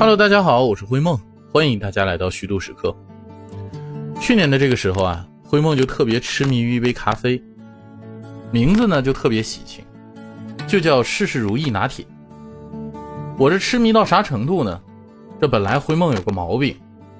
[0.00, 1.20] Hello，大家好，我是灰梦，
[1.52, 2.96] 欢迎大家来到虚度时刻。
[4.18, 7.38] 去年的这个时候啊，灰梦就特别痴迷于一杯咖啡，
[8.50, 9.84] 名字呢就特别喜庆，
[10.66, 12.06] 就叫事事如意拿铁。
[13.36, 14.80] 我这痴迷到啥程度呢？
[15.38, 16.74] 这本来灰梦有个毛病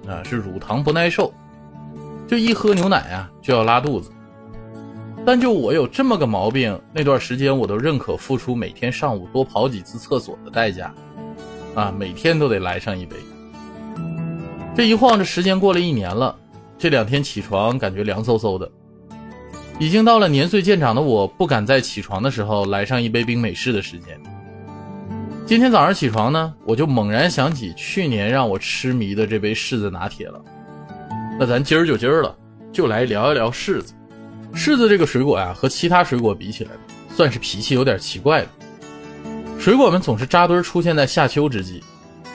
[0.08, 1.30] 啊，是乳糖不耐受，
[2.26, 4.10] 就一喝牛奶啊就要拉肚子。
[5.26, 10.94] 但就我有这么个毛病，那段时间我都认可付出每天上午多跑几次厕所的代价。
[11.74, 13.16] 啊，每天都得来上一杯。
[14.74, 16.36] 这一晃，这时间过了一年了。
[16.78, 18.70] 这两天起床感觉凉飕飕的，
[19.78, 24.18] 已经到了年岁渐长的我不敢在起床的时候来上一杯冰美式的时间。
[25.44, 30.40] 今天早上起床呢，我就猛然想起去年让我痴迷的这杯柿子拿铁了。
[31.38, 32.34] 那咱今儿就今儿了，
[32.72, 33.92] 就来聊一聊柿子。
[34.54, 36.70] 柿子这个水果呀，和其他水果比起来，
[37.14, 38.48] 算是脾气有点奇怪的。
[39.60, 41.84] 水果们总是扎堆出现在夏秋之际，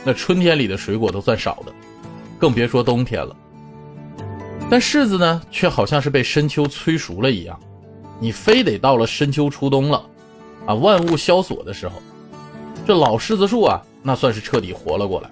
[0.04, 1.74] 那春天里的水果都算少的，
[2.38, 3.36] 更别说冬天了。
[4.70, 7.60] 但柿子呢，却好像是被深秋催熟了一样，
[8.20, 10.06] 你非得到了深秋初冬了，
[10.68, 11.96] 啊，万物萧索的时候，
[12.86, 15.32] 这老柿子树啊，那算是彻底活了过来，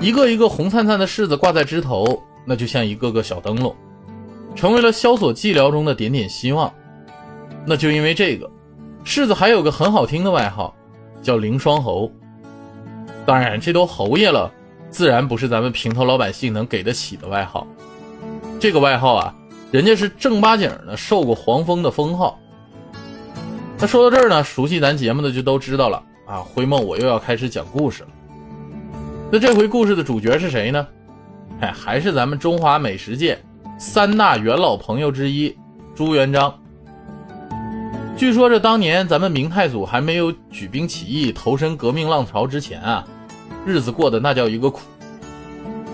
[0.00, 3.74] 一个一个红灿灿的柿子挂在枝头，那就像一个个小灯笼，
[4.54, 6.72] 成为了萧索寂寥中的点点希望。
[7.66, 8.48] 那就因为这个。
[9.06, 10.74] 柿子还有个很好听的外号，
[11.22, 12.10] 叫凌霜侯。
[13.24, 14.52] 当然，这都侯爷了，
[14.90, 17.64] 自然不是咱们平头老百姓能给得起的外号。
[18.58, 19.32] 这个外号啊，
[19.70, 22.36] 人家是正八经的受过黄蜂的封号。
[23.78, 26.38] 那说到这儿呢，熟悉咱节目的就都知道了啊。
[26.38, 28.08] 灰梦，我又要开始讲故事了。
[29.30, 30.84] 那这回故事的主角是谁呢？
[31.60, 33.40] 哎，还是咱们中华美食界
[33.78, 35.56] 三大元老朋友之一
[35.94, 36.52] 朱元璋。
[38.16, 43.06] 据说这当年咱们明太祖还没有举兵起义投身革命浪潮之前啊，
[43.66, 44.80] 日子过得那叫一个苦，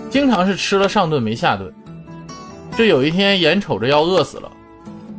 [0.09, 1.71] 经常是吃了上顿没下顿。
[2.77, 4.49] 这有一天眼瞅着要饿死了，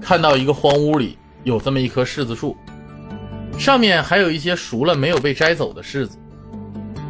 [0.00, 2.56] 看到一个荒屋里有这么一棵柿子树，
[3.58, 6.16] 上面还有一些熟了没有被摘走的柿子，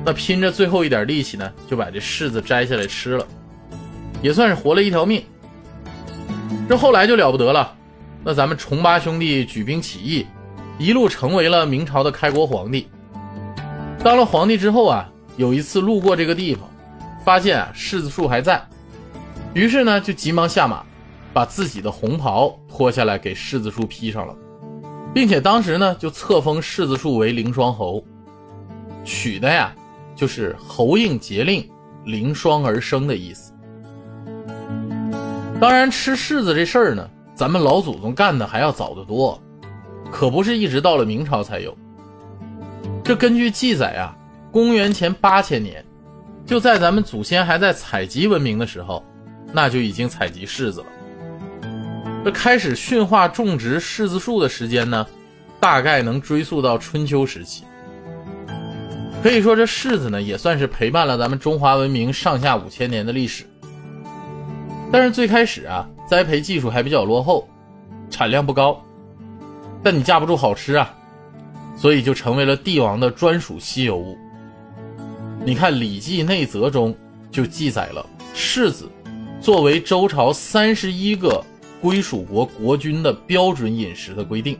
[0.04, 3.24] 那拼着最后一点力气呢，就把这柿子摘下来吃了，
[4.20, 5.22] 也算是活了一条命。
[6.68, 7.72] 这后来就了不得了。
[8.24, 10.26] 那咱们重八兄弟举兵起义，
[10.78, 12.88] 一路成为了明朝的开国皇帝。
[14.02, 16.66] 当了皇帝之后啊，有一次路过这个地方，
[17.22, 18.66] 发现啊柿子树还在，
[19.52, 20.82] 于是呢就急忙下马，
[21.34, 24.34] 把自己的红袍脱下来给柿子树披上了，
[25.12, 28.02] 并且当时呢就册封柿子树为凌霜侯，
[29.04, 29.70] 取的呀
[30.16, 31.68] 就是侯应节令，
[32.06, 33.52] 凌霜而生的意思。
[35.60, 37.06] 当然吃柿子这事儿呢。
[37.34, 39.42] 咱们老祖宗干的还要早得多，
[40.12, 41.76] 可不是一直到了明朝才有。
[43.02, 44.16] 这根据记载啊，
[44.52, 45.84] 公元前八千年，
[46.46, 49.04] 就在咱们祖先还在采集文明的时候，
[49.52, 50.86] 那就已经采集柿子了。
[52.24, 55.04] 这开始驯化种植柿子树的时间呢，
[55.58, 57.64] 大概能追溯到春秋时期。
[59.24, 63.44] 可以说，这柿子呢，也算是陪伴了咱们中华文明上下五千年的历史。
[64.92, 65.88] 但是最开始啊。
[66.06, 67.48] 栽培技术还比较落后，
[68.10, 68.80] 产量不高，
[69.82, 70.94] 但你架不住好吃啊，
[71.76, 74.16] 所以就成为了帝王的专属稀有物。
[75.44, 76.94] 你看《礼记内则》中
[77.30, 78.04] 就记载了
[78.34, 78.88] 柿子
[79.40, 81.42] 作为周朝三十一个
[81.80, 84.58] 归属国国君的标准饮食的规定，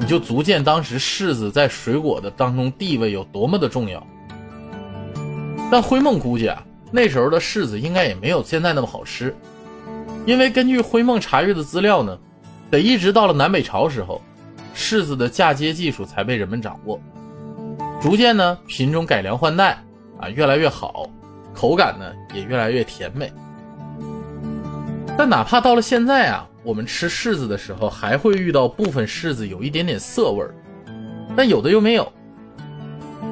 [0.00, 4.04] 你就足见当时柿子在水果的当中地位有多么的重要。
[5.70, 9.34] 但灰梦估计啊，那时候的柿子应该也没有现在那么好吃。
[10.26, 12.18] 因为根据灰梦查阅的资料呢，
[12.70, 14.22] 得一直到了南北朝时候，
[14.74, 16.98] 柿子的嫁接技术才被人们掌握，
[18.00, 19.78] 逐渐呢品种改良换代
[20.18, 21.08] 啊越来越好，
[21.54, 23.32] 口感呢也越来越甜美。
[25.16, 30.54] 但哪怕到了现在啊，我们吃柿子的时候还会遇到部分柿子有一点点涩味儿，
[31.36, 32.10] 但有的又没有。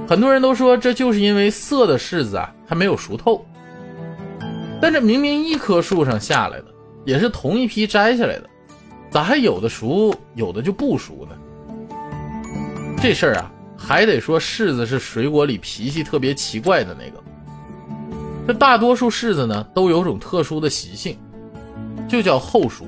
[0.07, 3.45] 很多人都说这就是因为涩的柿子啊还没有熟透，
[4.81, 6.67] 但这明明一棵树上下来的。
[7.05, 8.49] 也是同一批摘下来的，
[9.11, 11.37] 咋还有的熟，有的就不熟呢？
[13.01, 17.23] 这事儿啊，还得说柿子是水果里脾气特别奇怪的那个。
[18.47, 21.19] 这大多数柿子呢，都有种特殊的习性，
[22.09, 22.85] 就叫后熟。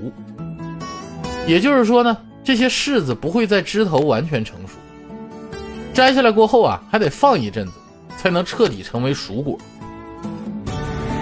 [1.47, 4.75] 也就是说呢，这些柿子不会在枝头完全成熟，
[5.93, 7.73] 摘下来过后啊，还得放一阵子，
[8.17, 9.59] 才能彻底成为熟果。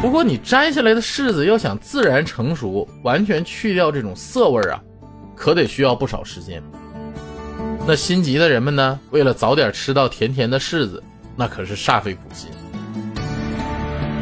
[0.02, 4.82] 不过，你摘下来的柿子要想自然成熟，完全去掉这种涩味儿啊，
[5.37, 6.60] 可得需要不少时间。
[7.87, 11.00] 那心急的人们呢，为了早点吃到甜甜的柿子，
[11.37, 12.50] 那可是煞费苦心。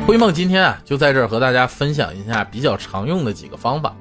[0.07, 3.97] 灰梦今天啊，就在这儿和大家分享一下比较常用的几个方法。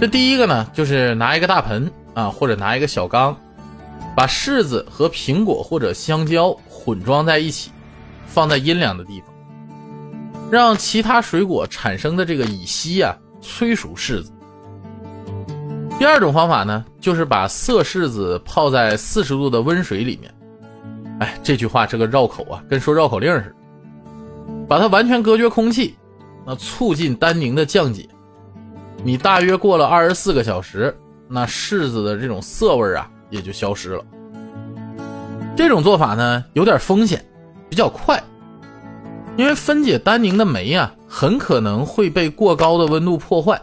[0.00, 3.36] 这第一个呢，就是拿一个大盆啊，或者拿一个小缸，
[4.16, 7.70] 把柿子和苹果或者香蕉混装在一起，
[8.26, 9.32] 放在阴凉的地方，
[10.50, 14.32] 让其他水果产生的这个乙烯啊催熟柿子。
[15.98, 20.32] 第二种方法呢，就是把涩柿子泡在四十度的温水里面。
[21.20, 23.54] 哎，这句话这个绕口啊，跟说绕口令似的。
[24.68, 25.96] 把它完全隔绝空气，
[26.46, 28.08] 那促进单宁的降解。
[29.02, 30.96] 你大约过了二十四个小时，
[31.28, 34.04] 那柿子的这种涩味啊也就消失了。
[35.56, 37.24] 这种做法呢有点风险，
[37.68, 38.22] 比较快，
[39.38, 43.58] 因为分解单宁的酶啊很可能会被过高的温度破坏。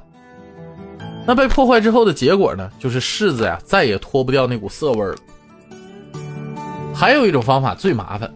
[1.27, 5.15] 那被破坏之后的结果呢，就是柿子呀再也脱不掉那股涩味了。
[6.93, 8.33] 还有一种方法最麻烦，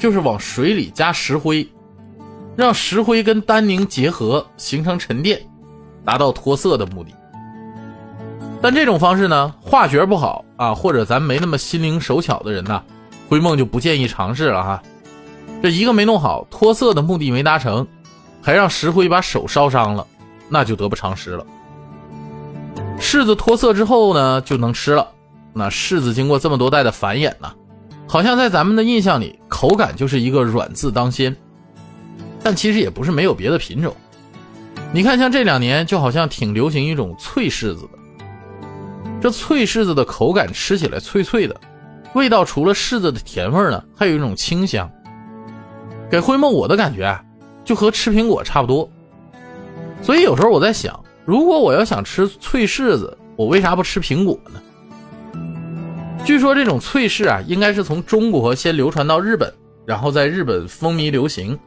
[0.00, 1.64] 就是往水里加石灰，
[2.56, 5.40] 让石灰跟单宁结合形成沉淀，
[6.04, 7.12] 达到脱色的目的。
[8.60, 12.82] 但这种方式呢，化学不好啊，或者咱没那么心灵手巧的人呐，
[13.28, 14.82] 灰梦就不建议尝试了哈。
[15.62, 17.86] 这一个没弄好，脱色的目的没达成，
[18.42, 20.06] 还让石灰把手烧伤了，
[20.48, 21.44] 那就得不偿失了。
[23.00, 25.06] 柿子脱色之后呢，就能吃了。
[25.52, 27.52] 那柿子经过这么多代的繁衍呢，
[28.06, 31.34] 好像在咱们的印象里，口感就是一个软字当先。
[32.42, 33.94] 但其实也不是没有别的品种。
[34.92, 37.98] 你看，像这两年就好像挺流行一种脆柿子的。
[39.20, 41.56] 这脆柿子的口感吃起来脆脆的，
[42.14, 44.88] 味道除了柿子的甜味呢，还有一种清香。
[46.10, 47.22] 给灰梦我的感觉啊，
[47.64, 48.88] 就和吃苹果差不多。
[50.02, 50.98] 所以有时候我在想。
[51.24, 54.62] 如果我要想吃脆柿子，我为啥不吃苹果呢？
[56.24, 59.52] 据说这种脆柿啊，应该是从中国先流传到日本，
[59.84, 61.58] 然后在日本风靡流行，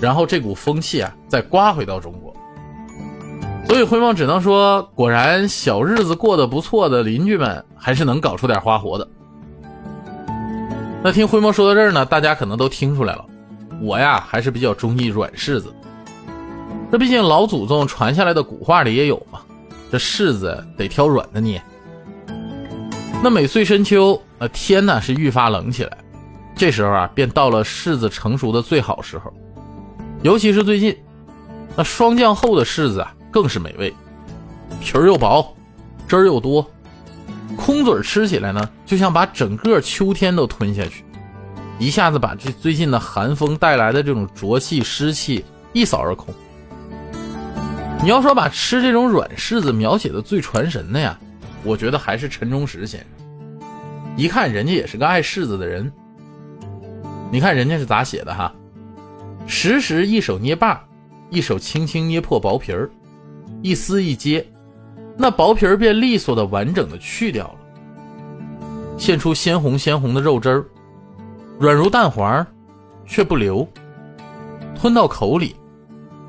[0.00, 2.34] 然后这股风气啊再刮回到中国。
[3.68, 9.06] 所以灰梦只能说，果然小日子过得不错的邻居们还是能搞出点花活的。
[11.00, 13.24] 那听灰梦说到这儿呢，大家可能都听出来了，
[13.80, 15.72] 我呀还是比较中意软柿子。
[16.90, 19.40] 这毕竟老祖宗传下来的古话里也有嘛，
[19.90, 21.60] 这柿子得挑软的捏。
[23.22, 25.98] 那每岁深秋，那天呢是愈发冷起来，
[26.54, 29.32] 这时候啊便到了柿子成熟的最好时候。
[30.22, 30.96] 尤其是最近，
[31.74, 33.92] 那霜降后的柿子啊更是美味，
[34.80, 35.54] 皮儿又薄，
[36.06, 36.64] 汁儿又多，
[37.56, 41.04] 空嘴吃起来呢就像把整个秋天都吞下去，
[41.78, 46.34] 一下子把这最近的寒风带来的这种浊气湿气一扫而空。
[48.02, 51.18] 你要说把吃这种软柿子描写的最传神的呀，
[51.62, 53.68] 我觉得还是陈忠实先生。
[54.16, 55.90] 一看人家也是个爱柿子的人。
[57.30, 58.54] 你看人家是咋写的哈？
[59.46, 60.82] 时时一手捏把，
[61.30, 62.88] 一手轻轻捏破薄皮儿，
[63.62, 64.46] 一撕一揭，
[65.16, 67.58] 那薄皮儿便利索的完整的去掉了，
[68.96, 70.64] 现出鲜红鲜红的肉汁儿，
[71.58, 72.46] 软如蛋黄，
[73.06, 73.66] 却不流，
[74.74, 75.56] 吞到口里，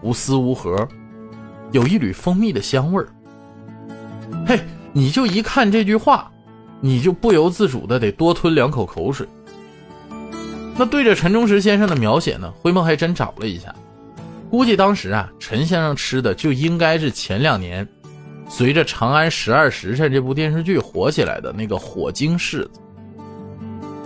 [0.02, 0.88] 无丝无核。
[1.74, 3.10] 有一缕蜂蜜的香味儿，
[4.48, 4.58] 嘿，
[4.94, 6.32] 你就一看这句话，
[6.80, 9.28] 你就不由自主的得多吞两口口水。
[10.78, 13.76] 那对着陈忠实先生的描写呢，灰梦还真找了一下，
[14.50, 17.86] 估计当时啊，陈先生吃的就应该是前两年
[18.48, 22.80] 随着《长安十二时辰》这部电视剧火起来的那个火晶柿子。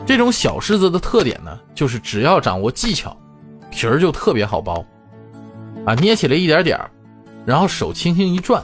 [0.05, 3.15] 这种小柿子的特点呢，就是只要掌握技巧，
[3.69, 4.83] 皮儿就特别好剥，
[5.85, 6.89] 啊，捏起来一点点儿。
[7.45, 8.63] 然后手轻轻一转，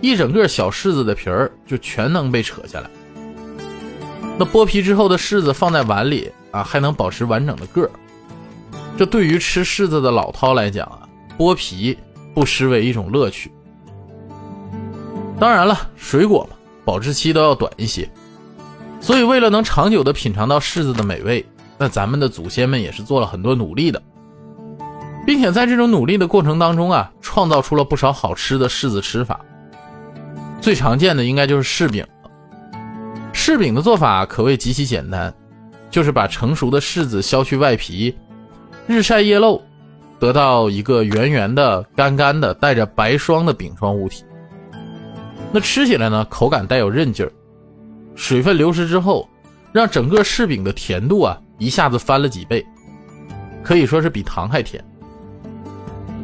[0.00, 2.88] 一整个小柿子的皮儿就全能被扯下来。
[4.38, 7.90] 那剥皮之后的柿子放在碗里啊，还能保持完整的个儿。
[8.96, 11.98] 这对于吃柿子的老饕来讲啊，剥皮
[12.32, 13.50] 不失为一种乐趣。
[15.38, 18.08] 当然了，水果嘛，保质期都要短一些。
[19.00, 21.44] 所以为了能长久的品尝到柿子的美味，
[21.78, 24.02] 那咱们的祖先们也是做了很多努力的。
[25.26, 29.40] 并且在这种努力的过程当中啊，创造出了不少好吃的柿子吃法。
[30.60, 32.06] 最常见的应该就是柿饼。
[33.34, 35.34] 柿饼的做法可谓极其简单，
[35.90, 38.16] 就是把成熟的柿子削去外皮，
[38.86, 39.60] 日晒夜露，
[40.20, 44.24] 得到一个圆圆的、干干的、带着白霜的饼状物体。
[45.52, 47.32] 那吃起来呢，口感带有韧劲儿，
[48.16, 49.28] 水分流失之后，
[49.72, 52.66] 让整个柿饼的甜度啊一下子翻了几倍，
[53.62, 54.82] 可以说是比糖还甜。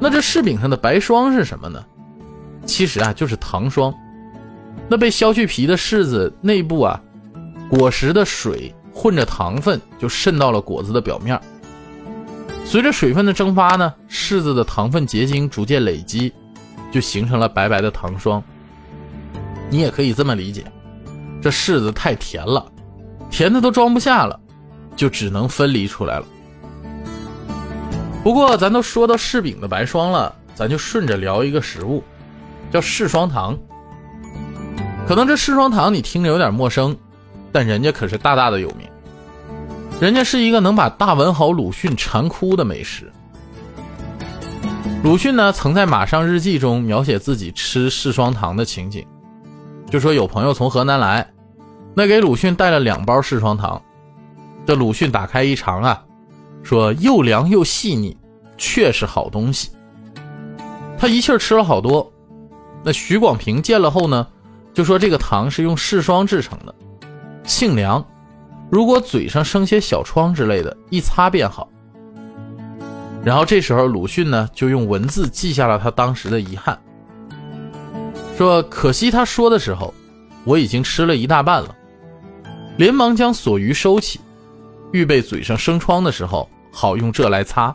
[0.01, 1.85] 那这柿饼上的白霜是什么呢？
[2.67, 3.95] 其实啊，就是糖霜。
[4.89, 7.01] 那被削去皮的柿子内部啊，
[7.69, 11.39] 果实的水混着糖分就渗到了果子的表面。
[12.65, 16.33] 随着水分的蒸发呢，柿子的糖分结晶逐渐累积，
[16.91, 18.43] 就形成了白白的糖霜。
[19.69, 20.65] 你也可以这么理解，
[21.43, 22.65] 这柿子太甜了，
[23.29, 24.39] 甜的都装不下了，
[24.95, 26.25] 就只能分离出来了。
[28.23, 32.05] 不过咱都说到柿饼的白霜了，咱就顺着聊一个食物，
[32.71, 33.59] 叫柿霜糖。
[35.09, 36.97] 可能这柿霜糖你听着有点陌生，
[37.51, 38.89] 但人家可是大大的有名。
[40.01, 43.13] 人家是一个能把大文豪鲁迅馋哭的美食。
[45.03, 49.05] 鲁迅呢，曾在《马上日记》中描写自己吃柿霜糖的情景，
[49.91, 51.29] 就说有朋友从河南来，
[51.95, 53.81] 那给鲁迅带了两包柿霜糖，
[54.67, 56.03] 这鲁迅打开一尝啊，
[56.63, 58.17] 说又凉又细腻，
[58.57, 59.71] 确是好东西。
[60.97, 62.11] 他一气吃了好多。
[62.83, 64.27] 那徐广平见了后呢，
[64.73, 66.75] 就说这个糖是用柿霜制成的，
[67.45, 68.05] 性凉。
[68.71, 71.69] 如果嘴上生些小疮之类的，一擦便好。
[73.23, 76.81] 然后这时候鲁迅呢，就用文字记下了他当时的遗憾，
[78.39, 79.93] 说：“可惜他说的时候，
[80.45, 81.75] 我已经吃了一大半了。”
[82.77, 84.21] 连忙将锁鱼收起，
[84.93, 87.75] 预备嘴上生疮的时候好用这来擦。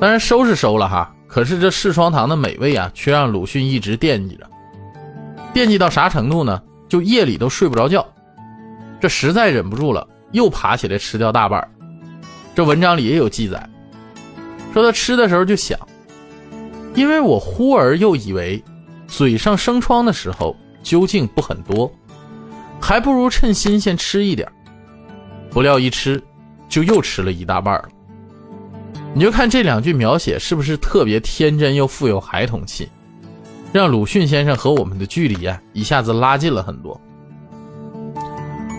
[0.00, 4.50] 当然收是收了哈，可是这柿霜糖的美味啊，却让鲁迅一直惦记着。
[5.52, 6.60] 惦记到啥程度呢？
[6.88, 8.06] 就夜里都睡不着觉。
[9.00, 11.66] 这实在忍不住了，又爬起来吃掉大半
[12.54, 13.66] 这文章里也有记载，
[14.74, 15.78] 说他吃的时候就想，
[16.94, 18.62] 因为我忽而又以为，
[19.06, 21.90] 嘴上生疮的时候究竟不很多，
[22.82, 24.50] 还不如趁新鲜吃一点。
[25.48, 26.22] 不料一吃，
[26.68, 27.88] 就又吃了一大半了。
[29.14, 32.88] 你就看这两句描写是不是特别天真又富有孩童气，
[33.72, 37.00] 让鲁迅先生和我们的距离啊一下子拉近了很多。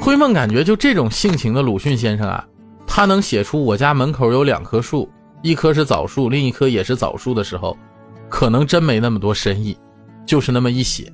[0.01, 2.45] 灰梦感觉就这种性情的鲁迅先生啊，
[2.86, 5.10] 他能写出我家门口有两棵树，
[5.41, 7.77] 一棵是枣树，另一棵也是枣树的时候，
[8.27, 9.77] 可能真没那么多深意，
[10.25, 11.10] 就是那么一写。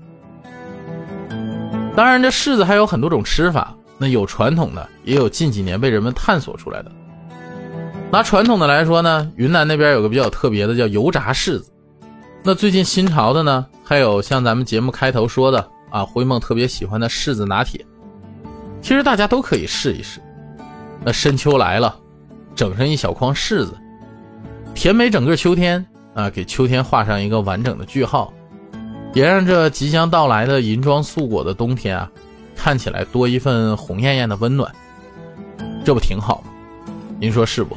[2.00, 6.90] 当然，这柿子还有很多种吃法，那有传统的，也有近几年被人们探索出来的。
[8.10, 11.70] 拿传统的来说呢，云南那边有个比较特别的叫油炸柿子。
[12.42, 17.86] 那最近新潮的呢，还有像咱们节目开头说的啊，灰梦特别喜欢的柿子拿铁。
[18.82, 20.22] 其实大家都可以试一试。
[21.04, 21.94] 那深秋来了，
[22.56, 23.78] 整上一小筐柿子，
[24.74, 28.32] 甜美整个秋天啊，给秋天画上一个完整的句号，
[29.14, 32.10] 也让这即将到来的银装素裹的冬天啊，
[32.56, 34.72] 看起来多一份红艳艳的温暖。
[35.84, 36.52] 这不挺好吗？
[37.20, 37.76] 您说是不？